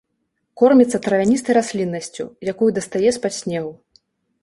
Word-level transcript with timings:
Корміцца 0.61 1.01
травяністай 1.09 1.57
расліннасцю, 1.59 2.23
якую 2.55 2.71
дастае 2.81 3.07
з-пад 3.11 3.33
снегу. 3.41 3.73